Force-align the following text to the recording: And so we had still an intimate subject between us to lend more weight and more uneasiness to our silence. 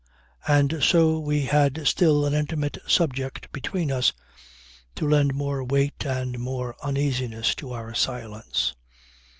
And 0.47 0.79
so 0.81 1.19
we 1.19 1.41
had 1.45 1.85
still 1.87 2.25
an 2.25 2.33
intimate 2.33 2.79
subject 2.87 3.51
between 3.51 3.91
us 3.91 4.13
to 4.95 5.07
lend 5.07 5.35
more 5.35 5.63
weight 5.63 6.07
and 6.07 6.39
more 6.39 6.75
uneasiness 6.83 7.53
to 7.57 7.71
our 7.73 7.93
silence. 7.93 8.73